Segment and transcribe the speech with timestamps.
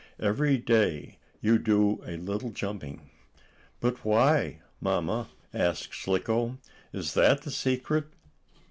[0.19, 3.11] Every day you do a little jumping."
[3.79, 6.57] "But why, Mamma?" asked Slicko.
[6.91, 8.07] "Is that the secret?"